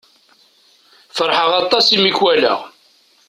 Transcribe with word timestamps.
Feṛḥeɣ 1.15 1.51
aṭas 1.61 1.85
i 1.95 1.97
mi 2.01 2.11
k-walaɣ. 2.17 2.59